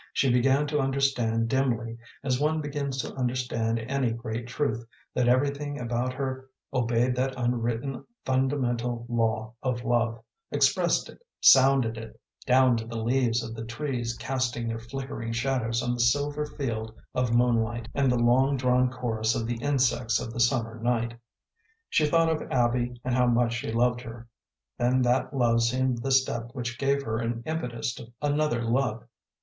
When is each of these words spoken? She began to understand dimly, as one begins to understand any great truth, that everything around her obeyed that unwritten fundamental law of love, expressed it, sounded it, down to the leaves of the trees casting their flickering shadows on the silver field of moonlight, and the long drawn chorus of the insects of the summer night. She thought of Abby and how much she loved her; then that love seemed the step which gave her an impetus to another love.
She 0.13 0.31
began 0.33 0.65
to 0.65 0.79
understand 0.79 1.47
dimly, 1.47 1.99
as 2.23 2.39
one 2.39 2.59
begins 2.59 2.97
to 3.03 3.13
understand 3.13 3.77
any 3.77 4.09
great 4.09 4.47
truth, 4.47 4.83
that 5.13 5.27
everything 5.27 5.79
around 5.79 6.13
her 6.13 6.49
obeyed 6.73 7.15
that 7.17 7.35
unwritten 7.37 8.03
fundamental 8.25 9.05
law 9.07 9.53
of 9.61 9.83
love, 9.85 10.19
expressed 10.51 11.07
it, 11.07 11.23
sounded 11.39 11.99
it, 11.99 12.19
down 12.47 12.77
to 12.77 12.85
the 12.87 12.97
leaves 12.99 13.43
of 13.43 13.53
the 13.53 13.63
trees 13.63 14.17
casting 14.17 14.67
their 14.67 14.79
flickering 14.79 15.33
shadows 15.33 15.83
on 15.83 15.93
the 15.93 15.99
silver 15.99 16.47
field 16.47 16.95
of 17.13 17.35
moonlight, 17.35 17.87
and 17.93 18.11
the 18.11 18.17
long 18.17 18.57
drawn 18.57 18.89
chorus 18.89 19.35
of 19.35 19.45
the 19.45 19.61
insects 19.61 20.19
of 20.19 20.33
the 20.33 20.39
summer 20.39 20.79
night. 20.81 21.13
She 21.91 22.07
thought 22.07 22.29
of 22.41 22.51
Abby 22.51 22.99
and 23.05 23.13
how 23.13 23.27
much 23.27 23.53
she 23.53 23.71
loved 23.71 24.01
her; 24.01 24.27
then 24.79 25.03
that 25.03 25.31
love 25.37 25.61
seemed 25.61 25.99
the 25.99 26.09
step 26.11 26.49
which 26.53 26.79
gave 26.79 27.03
her 27.03 27.19
an 27.19 27.43
impetus 27.45 27.93
to 27.93 28.07
another 28.23 28.63
love. 28.63 29.03